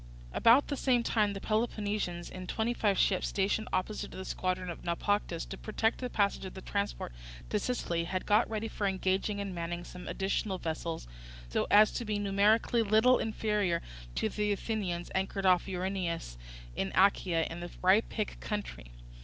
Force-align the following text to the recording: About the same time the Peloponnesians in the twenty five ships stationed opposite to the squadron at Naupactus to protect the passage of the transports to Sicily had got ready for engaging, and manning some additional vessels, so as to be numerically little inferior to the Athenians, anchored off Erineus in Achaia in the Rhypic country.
About 0.33 0.69
the 0.69 0.75
same 0.75 1.03
time 1.03 1.33
the 1.33 1.39
Peloponnesians 1.39 2.27
in 2.27 2.47
the 2.47 2.47
twenty 2.47 2.73
five 2.73 2.97
ships 2.97 3.27
stationed 3.27 3.67
opposite 3.71 4.09
to 4.09 4.17
the 4.17 4.25
squadron 4.25 4.71
at 4.71 4.83
Naupactus 4.83 5.45
to 5.45 5.59
protect 5.59 5.99
the 5.99 6.09
passage 6.09 6.43
of 6.43 6.55
the 6.55 6.61
transports 6.63 7.13
to 7.51 7.59
Sicily 7.59 8.05
had 8.05 8.25
got 8.25 8.49
ready 8.49 8.67
for 8.67 8.87
engaging, 8.87 9.39
and 9.39 9.53
manning 9.53 9.83
some 9.83 10.07
additional 10.07 10.57
vessels, 10.57 11.07
so 11.49 11.67
as 11.69 11.91
to 11.91 12.03
be 12.03 12.17
numerically 12.17 12.81
little 12.81 13.19
inferior 13.19 13.83
to 14.15 14.27
the 14.27 14.51
Athenians, 14.51 15.11
anchored 15.13 15.45
off 15.45 15.67
Erineus 15.67 16.35
in 16.75 16.91
Achaia 16.95 17.43
in 17.47 17.59
the 17.59 17.69
Rhypic 17.83 18.39
country. 18.39 18.93